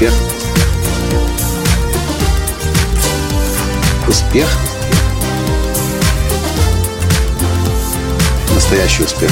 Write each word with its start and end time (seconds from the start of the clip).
Успех. 0.00 0.14
Успех. 4.08 4.48
Настоящий 8.54 9.02
успех. 9.02 9.30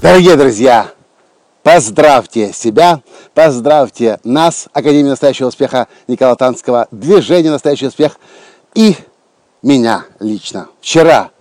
Дорогие 0.00 0.36
друзья, 0.36 0.92
поздравьте 1.64 2.52
себя, 2.52 3.00
поздравьте 3.34 4.20
нас, 4.22 4.68
Академия 4.72 5.10
настоящего 5.10 5.48
успеха 5.48 5.88
Никола 6.06 6.36
Танского, 6.36 6.86
Движение 6.92 7.50
настоящий 7.50 7.88
успех 7.88 8.16
и 8.76 8.94
меня 9.60 10.04
лично. 10.20 10.68
Вчера 10.80 11.32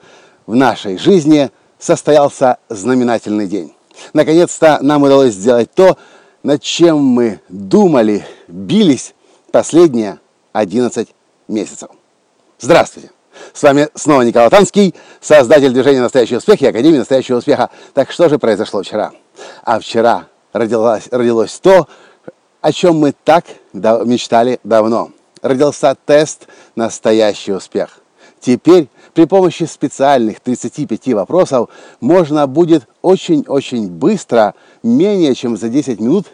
в 0.47 0.55
нашей 0.55 0.97
жизни 0.97 1.51
состоялся 1.77 2.57
знаменательный 2.67 3.45
день. 3.45 3.75
Наконец-то 4.13 4.79
нам 4.81 5.03
удалось 5.03 5.33
сделать 5.33 5.69
то, 5.75 5.99
над 6.43 6.61
чем 6.61 6.99
мы 6.99 7.39
думали, 7.49 8.25
бились 8.47 9.13
последние 9.51 10.19
11 10.53 11.09
месяцев. 11.47 11.89
Здравствуйте! 12.59 13.11
С 13.53 13.63
вами 13.63 13.87
снова 13.95 14.21
Николай 14.21 14.49
Танский, 14.49 14.93
создатель 15.19 15.71
движения 15.71 16.01
«Настоящий 16.01 16.35
успех» 16.35 16.61
и 16.61 16.67
Академии 16.67 16.97
«Настоящего 16.97 17.37
успеха». 17.37 17.69
Так 17.93 18.11
что 18.11 18.29
же 18.29 18.37
произошло 18.37 18.83
вчера? 18.83 19.11
А 19.63 19.79
вчера 19.79 20.27
родилось, 20.53 21.07
родилось 21.11 21.57
то, 21.59 21.87
о 22.61 22.71
чем 22.71 22.97
мы 22.97 23.13
так 23.23 23.45
мечтали 23.73 24.59
давно. 24.63 25.11
Родился 25.41 25.95
тест 26.05 26.47
«Настоящий 26.75 27.53
успех». 27.53 28.01
Теперь 28.39 28.89
при 29.13 29.25
помощи 29.25 29.63
специальных 29.63 30.39
35 30.39 31.13
вопросов 31.13 31.69
можно 31.99 32.47
будет 32.47 32.87
очень-очень 33.01 33.87
быстро, 33.89 34.55
менее 34.83 35.35
чем 35.35 35.57
за 35.57 35.69
10 35.69 35.99
минут, 35.99 36.27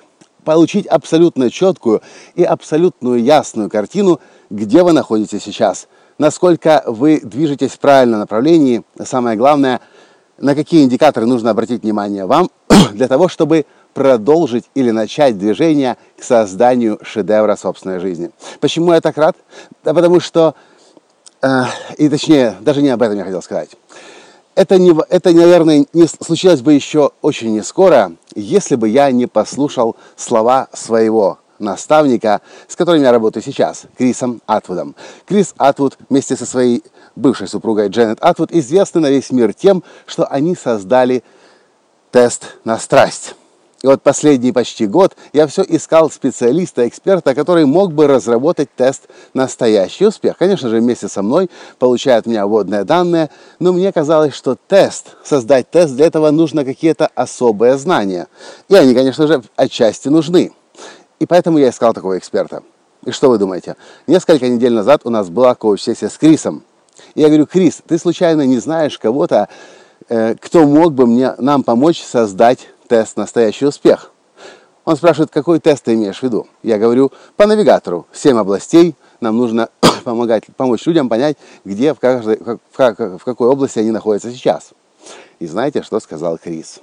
получить 0.47 0.87
абсолютно 0.87 1.51
четкую 1.51 2.01
и 2.35 2.43
абсолютную 2.45 3.21
ясную 3.21 3.69
картину, 3.69 4.21
где 4.49 4.81
вы 4.81 4.93
находитесь 4.93 5.43
сейчас, 5.43 5.89
насколько 6.17 6.83
вы 6.87 7.19
движетесь 7.19 7.71
в 7.71 7.79
правильном 7.79 8.21
направлении, 8.21 8.83
самое 9.03 9.35
главное, 9.35 9.81
на 10.37 10.55
какие 10.55 10.85
индикаторы 10.85 11.25
нужно 11.25 11.49
обратить 11.49 11.83
внимание 11.83 12.25
вам 12.25 12.49
для 12.93 13.09
того, 13.09 13.27
чтобы 13.27 13.65
продолжить 13.93 14.63
или 14.73 14.91
начать 14.91 15.37
движение 15.37 15.97
к 16.17 16.23
созданию 16.23 16.97
шедевра 17.01 17.57
собственной 17.57 17.99
жизни. 17.99 18.31
Почему 18.61 18.93
я 18.93 19.01
так 19.01 19.17
рад? 19.17 19.35
Да 19.83 19.93
потому 19.93 20.21
что 20.21 20.55
Э, 21.41 21.65
и 21.97 22.09
точнее, 22.09 22.55
даже 22.61 22.81
не 22.81 22.89
об 22.89 23.01
этом 23.01 23.17
я 23.17 23.23
хотел 23.23 23.41
сказать. 23.41 23.69
Это, 24.55 24.79
не, 24.79 24.95
это, 25.09 25.31
наверное, 25.31 25.85
не 25.93 26.07
случилось 26.07 26.61
бы 26.61 26.73
еще 26.73 27.11
очень 27.21 27.53
не 27.53 27.61
скоро, 27.61 28.13
если 28.41 28.75
бы 28.75 28.87
я 28.87 29.11
не 29.11 29.25
послушал 29.25 29.95
слова 30.15 30.67
своего 30.73 31.39
наставника, 31.59 32.41
с 32.67 32.75
которым 32.75 33.01
я 33.01 33.11
работаю 33.11 33.43
сейчас, 33.43 33.83
Крисом 33.97 34.41
Атвудом. 34.45 34.95
Крис 35.25 35.53
Атвуд 35.57 35.97
вместе 36.09 36.35
со 36.35 36.45
своей 36.45 36.83
бывшей 37.15 37.47
супругой 37.47 37.87
Дженнет 37.87 38.19
Атвуд 38.21 38.51
известны 38.51 39.01
на 39.01 39.09
весь 39.09 39.31
мир 39.31 39.53
тем, 39.53 39.83
что 40.05 40.25
они 40.25 40.55
создали 40.55 41.23
тест 42.11 42.57
на 42.63 42.77
страсть. 42.77 43.35
И 43.83 43.87
вот 43.87 44.01
последний 44.01 44.51
почти 44.51 44.87
год 44.87 45.15
я 45.33 45.45
все 45.45 45.63
искал 45.67 46.09
специалиста, 46.09 46.87
эксперта, 46.87 47.35
который 47.35 47.65
мог 47.65 47.93
бы 47.93 48.07
разработать 48.07 48.69
тест 48.75 49.07
«Настоящий 49.35 50.07
успех». 50.07 50.37
Конечно 50.37 50.69
же, 50.69 50.79
вместе 50.79 51.07
со 51.07 51.21
мной 51.21 51.49
получает 51.77 52.25
у 52.25 52.31
меня 52.31 52.47
вводные 52.47 52.83
данные, 52.85 53.29
но 53.59 53.73
мне 53.73 53.91
казалось, 53.91 54.33
что 54.33 54.57
тест, 54.67 55.15
создать 55.23 55.69
тест, 55.69 55.95
для 55.95 56.07
этого 56.07 56.31
нужно 56.31 56.65
какие-то 56.65 57.07
особые 57.13 57.77
знания. 57.77 58.27
И 58.67 58.75
они, 58.75 58.95
конечно 58.95 59.27
же, 59.27 59.43
отчасти 59.55 60.07
нужны. 60.07 60.53
И 61.19 61.27
поэтому 61.27 61.59
я 61.59 61.69
искал 61.69 61.93
такого 61.93 62.17
эксперта. 62.17 62.63
И 63.05 63.11
что 63.11 63.29
вы 63.29 63.37
думаете? 63.37 63.75
Несколько 64.07 64.47
недель 64.49 64.73
назад 64.73 65.01
у 65.03 65.11
нас 65.11 65.29
была 65.29 65.53
коуч-сессия 65.53 66.09
с 66.09 66.17
Крисом. 66.17 66.63
И 67.13 67.21
я 67.21 67.27
говорю, 67.27 67.45
Крис, 67.45 67.81
ты 67.87 67.99
случайно 67.99 68.41
не 68.41 68.57
знаешь 68.57 68.97
кого-то, 68.97 69.49
э, 70.09 70.33
кто 70.41 70.65
мог 70.65 70.93
бы 70.93 71.05
мне, 71.05 71.35
нам 71.37 71.63
помочь 71.63 72.01
создать 72.03 72.69
тест 72.87 73.17
«Настоящий 73.17 73.65
успех». 73.65 74.11
Он 74.85 74.95
спрашивает, 74.95 75.31
какой 75.31 75.59
тест 75.59 75.83
ты 75.83 75.95
имеешь 75.95 76.19
в 76.19 76.23
виду? 76.23 76.47
Я 76.63 76.77
говорю, 76.77 77.11
по 77.35 77.45
навигатору. 77.45 78.07
Семь 78.13 78.37
областей. 78.37 78.95
Нам 79.19 79.35
нужно 79.35 79.69
помогать, 80.05 80.45
помочь 80.55 80.85
людям 80.85 81.09
понять, 81.09 81.37
где, 81.65 81.93
в, 81.93 81.99
каждой, 81.99 82.37
в, 82.37 82.59
как, 82.73 82.97
в 82.97 83.19
какой 83.19 83.49
области 83.49 83.79
они 83.79 83.91
находятся 83.91 84.31
сейчас. 84.31 84.71
И 85.39 85.47
знаете, 85.47 85.83
что 85.83 85.99
сказал 85.99 86.37
Крис? 86.37 86.79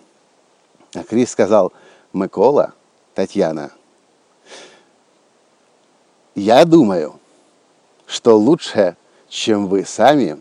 А 0.95 1.03
Крис 1.03 1.31
сказал, 1.31 1.73
Микола, 2.13 2.75
Татьяна, 3.15 3.71
я 6.35 6.65
думаю, 6.65 7.19
что 8.07 8.37
лучше, 8.37 8.97
чем 9.29 9.67
вы 9.67 9.85
сами, 9.85 10.41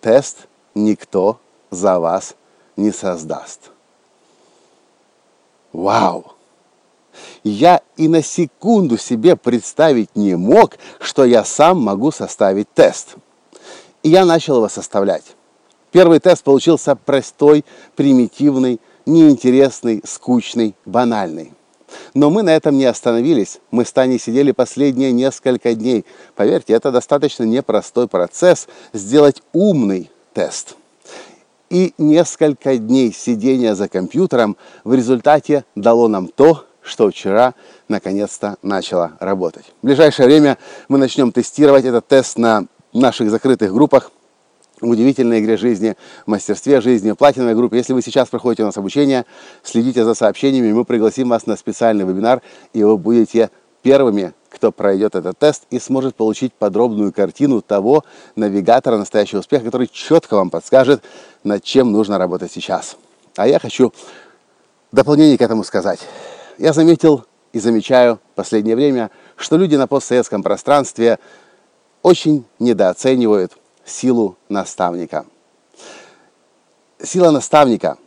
тест 0.00 0.46
никто 0.74 1.40
за 1.70 1.98
вас 1.98 2.36
не 2.76 2.92
создаст. 2.92 3.70
Вау! 5.74 6.24
Я 7.42 7.82
и 7.96 8.06
на 8.06 8.22
секунду 8.22 8.96
себе 8.96 9.34
представить 9.34 10.14
не 10.14 10.36
мог, 10.36 10.78
что 11.00 11.24
я 11.24 11.44
сам 11.44 11.82
могу 11.82 12.12
составить 12.12 12.72
тест. 12.72 13.16
И 14.04 14.08
я 14.08 14.24
начал 14.24 14.56
его 14.56 14.68
составлять. 14.68 15.24
Первый 15.90 16.20
тест 16.20 16.44
получился 16.44 16.94
простой, 16.94 17.64
примитивный, 17.96 18.80
неинтересный, 19.04 20.00
скучный, 20.04 20.76
банальный. 20.84 21.52
Но 22.14 22.30
мы 22.30 22.42
на 22.42 22.50
этом 22.50 22.78
не 22.78 22.84
остановились. 22.84 23.58
Мы 23.72 23.84
с 23.84 23.92
Таней 23.92 24.20
сидели 24.20 24.52
последние 24.52 25.10
несколько 25.10 25.74
дней. 25.74 26.04
Поверьте, 26.36 26.72
это 26.72 26.92
достаточно 26.92 27.42
непростой 27.42 28.06
процесс 28.06 28.68
сделать 28.92 29.42
умный 29.52 30.08
тест– 30.34 30.76
и 31.74 31.92
несколько 31.98 32.78
дней 32.78 33.12
сидения 33.12 33.74
за 33.74 33.88
компьютером 33.88 34.56
в 34.84 34.94
результате 34.94 35.64
дало 35.74 36.06
нам 36.06 36.28
то, 36.28 36.66
что 36.82 37.10
вчера 37.10 37.54
наконец-то 37.88 38.58
начало 38.62 39.14
работать. 39.18 39.64
В 39.82 39.86
ближайшее 39.86 40.26
время 40.26 40.56
мы 40.88 40.98
начнем 40.98 41.32
тестировать 41.32 41.84
этот 41.84 42.06
тест 42.06 42.38
на 42.38 42.66
наших 42.92 43.28
закрытых 43.28 43.74
группах 43.74 44.12
в 44.80 44.88
удивительной 44.88 45.40
игре 45.40 45.56
жизни, 45.56 45.96
в 46.24 46.30
мастерстве 46.30 46.80
жизни, 46.80 47.10
в 47.10 47.16
платиновой 47.16 47.56
группе. 47.56 47.78
Если 47.78 47.92
вы 47.92 48.02
сейчас 48.02 48.28
проходите 48.28 48.62
у 48.62 48.66
нас 48.66 48.76
обучение, 48.76 49.24
следите 49.64 50.04
за 50.04 50.14
сообщениями, 50.14 50.72
мы 50.72 50.84
пригласим 50.84 51.28
вас 51.28 51.46
на 51.46 51.56
специальный 51.56 52.04
вебинар, 52.04 52.40
и 52.72 52.84
вы 52.84 52.96
будете 52.96 53.50
первыми, 53.82 54.32
кто 54.54 54.72
пройдет 54.72 55.14
этот 55.14 55.38
тест 55.38 55.64
и 55.70 55.78
сможет 55.78 56.14
получить 56.14 56.52
подробную 56.54 57.12
картину 57.12 57.60
того 57.60 58.04
навигатора 58.36 58.96
настоящего 58.96 59.40
успеха, 59.40 59.64
который 59.66 59.88
четко 59.88 60.36
вам 60.36 60.50
подскажет, 60.50 61.02
над 61.42 61.62
чем 61.62 61.92
нужно 61.92 62.18
работать 62.18 62.52
сейчас. 62.52 62.96
А 63.36 63.46
я 63.48 63.58
хочу 63.58 63.92
в 64.92 64.96
дополнение 64.96 65.36
к 65.36 65.42
этому 65.42 65.64
сказать. 65.64 66.00
Я 66.56 66.72
заметил 66.72 67.24
и 67.52 67.58
замечаю 67.58 68.20
в 68.32 68.36
последнее 68.36 68.76
время, 68.76 69.10
что 69.36 69.56
люди 69.56 69.74
на 69.74 69.86
постсоветском 69.86 70.42
пространстве 70.42 71.18
очень 72.02 72.44
недооценивают 72.58 73.52
силу 73.84 74.36
наставника. 74.48 75.26
Сила 77.02 77.30
наставника 77.30 77.98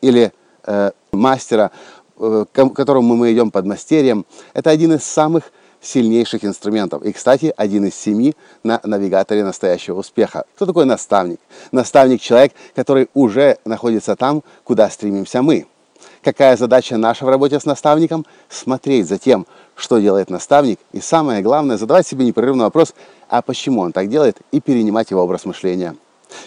или 0.00 0.32
э, 0.64 0.90
мастера, 1.12 1.70
э, 2.18 2.44
к 2.52 2.70
которому 2.70 3.14
мы 3.14 3.32
идем 3.32 3.50
под 3.50 3.66
мастерием, 3.66 4.26
это 4.52 4.70
один 4.70 4.92
из 4.94 5.04
самых 5.04 5.52
сильнейших 5.82 6.44
инструментов. 6.44 7.02
И, 7.02 7.12
кстати, 7.12 7.52
один 7.56 7.84
из 7.84 7.94
семи 7.94 8.34
на 8.62 8.80
навигаторе 8.84 9.44
настоящего 9.44 9.98
успеха. 9.98 10.44
Кто 10.54 10.64
такой 10.64 10.86
наставник? 10.86 11.40
Наставник– 11.72 12.20
человек, 12.22 12.52
который 12.74 13.08
уже 13.12 13.58
находится 13.64 14.16
там, 14.16 14.42
куда 14.64 14.88
стремимся 14.88 15.42
мы. 15.42 15.66
Какая 16.22 16.56
задача 16.56 16.96
наша 16.96 17.24
в 17.24 17.28
работе 17.28 17.58
с 17.58 17.64
наставником? 17.64 18.24
Смотреть 18.48 19.08
за 19.08 19.18
тем, 19.18 19.46
что 19.74 19.98
делает 19.98 20.30
наставник. 20.30 20.78
И 20.92 21.00
самое 21.00 21.42
главное, 21.42 21.76
задавать 21.76 22.06
себе 22.06 22.24
непрерывный 22.24 22.64
вопрос, 22.64 22.94
а 23.28 23.42
почему 23.42 23.80
он 23.80 23.92
так 23.92 24.08
делает, 24.08 24.38
и 24.52 24.60
перенимать 24.60 25.10
его 25.10 25.22
образ 25.22 25.44
мышления. 25.44 25.96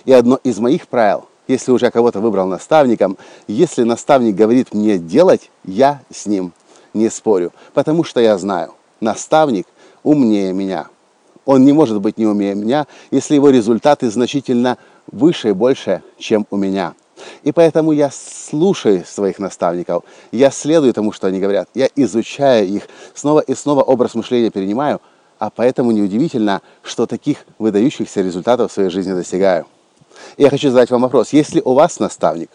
И 0.06 0.14
одно 0.14 0.40
из 0.44 0.60
моих 0.60 0.88
правил, 0.88 1.28
если 1.48 1.72
уже 1.72 1.92
кого-то 1.92 2.22
выбрал 2.22 2.48
наставником, 2.48 3.18
если 3.48 3.84
наставник 3.84 4.36
говорит 4.36 4.74
мне 4.74 4.98
делать, 4.98 5.52
я 5.66 6.02
с 6.12 6.26
ним 6.26 6.54
не 6.94 7.10
спорю, 7.10 7.52
потому 7.74 8.06
что 8.06 8.22
я 8.22 8.38
знаю– 8.38 8.74
наставник 9.06 9.68
умнее 10.04 10.52
меня. 10.52 10.88
Он 11.46 11.64
не 11.64 11.72
может 11.72 12.02
быть 12.02 12.18
не 12.18 12.26
умнее 12.26 12.56
меня, 12.56 12.88
если 13.12 13.36
его 13.36 13.50
результаты 13.50 14.10
значительно 14.10 14.78
выше 15.12 15.50
и 15.50 15.54
больше, 15.54 16.02
чем 16.18 16.46
у 16.50 16.58
меня. 16.58 16.96
И 17.44 17.52
поэтому 17.54 17.94
я 17.94 18.12
слушаю 18.12 19.06
своих 19.06 19.40
наставников, 19.40 20.04
я 20.32 20.52
следую 20.52 20.94
тому, 20.94 21.14
что 21.14 21.28
они 21.28 21.40
говорят, 21.40 21.70
я 21.74 21.88
изучаю 21.96 22.68
их, 22.68 22.90
снова 23.14 23.40
и 23.40 23.56
снова 23.56 23.84
образ 23.84 24.16
мышления 24.16 24.50
перенимаю, 24.50 25.00
а 25.40 25.50
поэтому 25.50 25.92
неудивительно, 25.92 26.62
что 26.82 27.06
таких 27.06 27.46
выдающихся 27.60 28.22
результатов 28.22 28.72
в 28.72 28.74
своей 28.74 28.90
жизни 28.90 29.14
достигаю. 29.14 29.66
И 30.38 30.44
я 30.44 30.50
хочу 30.50 30.70
задать 30.70 30.90
вам 30.92 31.04
вопрос, 31.04 31.32
если 31.32 31.62
у 31.64 31.74
вас 31.74 32.00
наставник, 32.00 32.50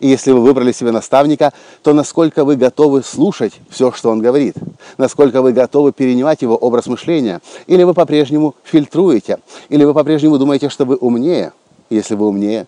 И 0.00 0.08
если 0.08 0.32
вы 0.32 0.40
выбрали 0.40 0.72
себе 0.72 0.90
наставника, 0.90 1.52
то 1.82 1.92
насколько 1.92 2.44
вы 2.44 2.56
готовы 2.56 3.02
слушать 3.02 3.52
все, 3.68 3.92
что 3.92 4.10
он 4.10 4.20
говорит, 4.20 4.56
насколько 4.96 5.42
вы 5.42 5.52
готовы 5.52 5.92
перенимать 5.92 6.42
его 6.42 6.56
образ 6.56 6.86
мышления, 6.86 7.40
или 7.66 7.82
вы 7.82 7.94
по-прежнему 7.94 8.54
фильтруете, 8.64 9.38
или 9.68 9.84
вы 9.84 9.94
по-прежнему 9.94 10.38
думаете, 10.38 10.68
что 10.68 10.84
вы 10.84 10.96
умнее, 10.96 11.52
если 11.90 12.14
вы 12.14 12.26
умнее, 12.26 12.66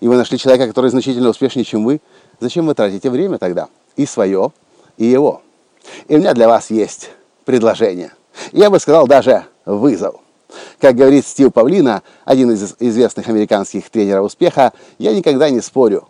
и 0.00 0.08
вы 0.08 0.16
нашли 0.16 0.38
человека, 0.38 0.68
который 0.68 0.90
значительно 0.90 1.28
успешнее, 1.28 1.64
чем 1.64 1.84
вы, 1.84 2.00
зачем 2.40 2.66
вы 2.66 2.74
тратите 2.74 3.10
время 3.10 3.38
тогда? 3.38 3.68
И 3.96 4.06
свое, 4.06 4.52
и 4.96 5.04
его. 5.06 5.42
И 6.06 6.16
у 6.16 6.18
меня 6.18 6.34
для 6.34 6.48
вас 6.48 6.70
есть 6.70 7.10
предложение. 7.44 8.12
Я 8.52 8.70
бы 8.70 8.78
сказал 8.78 9.06
даже 9.06 9.44
вызов. 9.64 10.16
Как 10.80 10.94
говорит 10.94 11.26
Стив 11.26 11.52
Павлина, 11.52 12.02
один 12.24 12.50
из 12.52 12.76
известных 12.78 13.28
американских 13.28 13.90
тренеров 13.90 14.26
успеха, 14.26 14.72
я 14.98 15.14
никогда 15.14 15.50
не 15.50 15.60
спорю, 15.60 16.08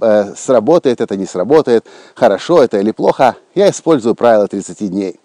э, 0.00 0.34
сработает 0.36 1.00
это, 1.00 1.16
не 1.16 1.26
сработает, 1.26 1.86
хорошо 2.14 2.62
это 2.62 2.78
или 2.78 2.92
плохо. 2.92 3.36
Я 3.54 3.70
использую 3.70 4.14
правило 4.14 4.46
30 4.46 4.90
дней. 4.90 5.18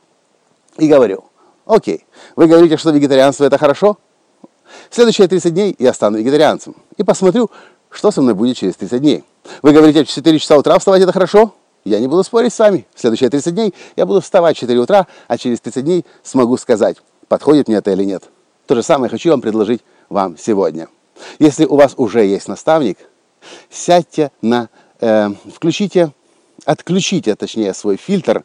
И 0.78 0.88
говорю, 0.88 1.26
окей, 1.66 2.06
вы 2.36 2.48
говорите, 2.48 2.78
что 2.78 2.92
вегетарианство 2.92 3.46
это 3.46 3.58
хорошо? 3.58 3.98
В 4.90 4.96
следующие 4.96 5.28
30 5.28 5.54
дней 5.54 5.76
я 5.80 5.94
стану 5.94 6.18
вегетарианцем. 6.18 6.76
И 6.98 7.04
посмотрю, 7.04 7.52
что 7.90 8.12
со 8.12 8.22
мной 8.22 8.34
будет 8.34 8.58
через 8.58 8.76
30 8.76 9.02
дней. 9.02 9.24
Вы 9.62 9.72
говорите, 9.72 10.04
в 10.04 10.08
4 10.08 10.40
часа 10.40 10.58
утра 10.58 10.78
вставать 10.80 11.02
это 11.02 11.12
хорошо? 11.12 11.54
Я 11.86 12.00
не 12.00 12.08
буду 12.08 12.24
спорить 12.24 12.54
с 12.54 12.60
вами. 12.60 12.88
В 12.94 13.00
следующие 13.00 13.30
30 13.30 13.54
дней 13.54 13.74
я 13.96 14.06
буду 14.06 14.22
вставать 14.22 14.56
в 14.58 14.60
4 14.60 14.80
утра, 14.80 15.08
а 15.28 15.38
через 15.38 15.60
30 15.62 15.84
дней 15.84 16.06
смогу 16.24 16.58
сказать, 16.58 16.98
подходит 17.28 17.68
мне 17.68 17.78
это 17.78 17.92
или 17.92 18.04
нет. 18.04 18.24
То 18.68 18.76
же 18.76 18.84
самое 18.84 19.10
хочу 19.10 19.30
вам 19.32 19.42
предложить 19.42 19.82
вам 20.10 20.38
сегодня. 20.38 20.88
Если 21.40 21.66
у 21.66 21.76
вас 21.76 21.94
уже 21.98 22.26
есть 22.26 22.48
наставник, 22.48 22.98
сядьте 23.70 24.32
на, 24.42 24.70
э, 25.00 25.30
включите, 25.54 26.12
отключите, 26.66 27.36
точнее, 27.36 27.74
свой 27.74 27.98
фильтр 27.98 28.44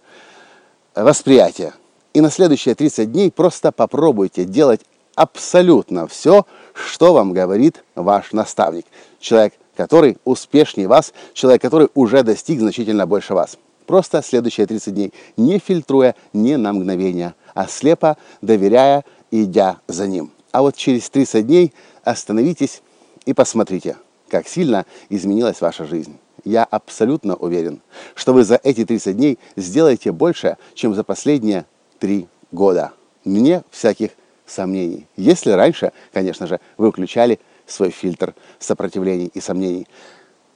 восприятия. 0.95 1.75
И 2.15 2.21
на 2.21 2.31
следующие 2.31 2.75
30 2.75 3.13
дней 3.13 3.31
просто 3.31 3.73
попробуйте 3.73 4.45
делать 4.45 4.81
абсолютно 5.15 6.07
все, 6.07 6.47
что 6.75 7.13
вам 7.13 7.33
говорит 7.33 7.85
ваш 7.95 8.33
наставник. 8.33 8.87
Человек, 9.21 9.55
который 9.77 10.19
успешнее 10.25 10.89
вас, 10.89 11.13
человек, 11.33 11.63
который 11.63 11.89
уже 11.95 12.23
достиг 12.23 12.61
значительно 12.61 13.07
больше 13.07 13.35
вас. 13.35 13.59
Просто 13.87 14.23
следующие 14.23 14.67
30 14.67 14.95
дней, 14.95 15.13
не 15.37 15.59
фильтруя 15.59 16.15
ни 16.33 16.55
на 16.57 16.73
мгновение, 16.73 17.35
а 17.55 17.67
слепо 17.67 18.17
доверяя, 18.43 19.05
идя 19.31 19.79
за 19.89 20.07
ним. 20.07 20.31
А 20.53 20.63
вот 20.63 20.77
через 20.77 21.09
30 21.11 21.47
дней 21.47 21.73
остановитесь 22.05 22.83
и 23.25 23.33
посмотрите, 23.33 23.97
как 24.29 24.49
сильно 24.49 24.87
изменилась 25.09 25.61
ваша 25.61 25.85
жизнь. 25.85 26.19
Я 26.45 26.65
абсолютно 26.65 27.35
уверен, 27.35 27.81
что 28.15 28.33
вы 28.33 28.45
за 28.45 28.61
эти 28.63 28.85
30 28.85 29.17
дней 29.17 29.39
сделаете 29.57 30.13
больше, 30.13 30.57
чем 30.75 30.95
за 30.95 31.05
последние 31.05 31.67
3 31.99 32.29
года. 32.53 32.93
Мне 33.25 33.63
всяких 33.71 34.11
сомнений. 34.47 35.07
Если 35.17 35.51
раньше, 35.51 35.93
конечно 36.13 36.47
же, 36.47 36.61
вы 36.77 36.91
включали 36.91 37.39
свой 37.67 37.91
фильтр 37.91 38.35
сопротивлений 38.59 39.31
и 39.35 39.41
сомнений. 39.41 39.87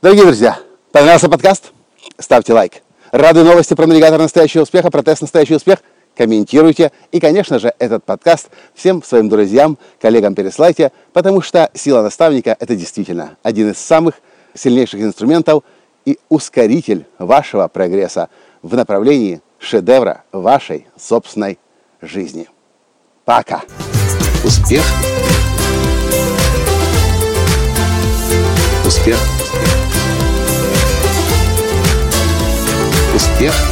Дорогие 0.00 0.24
друзья, 0.24 0.58
понравился 0.92 1.28
подкаст? 1.28 1.72
Ставьте 2.19 2.52
лайк. 2.52 2.82
Рады 3.10 3.44
новости 3.44 3.74
про 3.74 3.86
навигатор 3.86 4.19
настоящего 4.19 4.62
успеха, 4.62 4.90
про 4.90 5.02
тест 5.02 5.20
настоящий 5.20 5.56
успех? 5.56 5.80
Комментируйте. 6.16 6.92
И, 7.10 7.20
конечно 7.20 7.58
же, 7.58 7.72
этот 7.78 8.04
подкаст 8.04 8.50
всем 8.74 9.02
своим 9.02 9.28
друзьям, 9.28 9.78
коллегам 10.00 10.34
переслайте, 10.34 10.92
потому 11.12 11.40
что 11.40 11.70
сила 11.74 12.02
наставника– 12.02 12.56
это 12.60 12.76
действительно 12.76 13.36
один 13.42 13.70
из 13.70 13.78
самых 13.78 14.16
сильнейших 14.54 15.00
инструментов 15.00 15.64
и 16.04 16.18
ускоритель 16.28 17.06
вашего 17.18 17.66
прогресса 17.68 18.28
в 18.60 18.76
направлении 18.76 19.40
шедевра 19.58 20.24
вашей 20.32 20.86
собственной 20.98 21.58
жизни. 22.00 22.48
Пока! 23.24 23.62
Успех! 24.44 24.82
Успех! 28.84 29.18
Успех! 33.14 33.71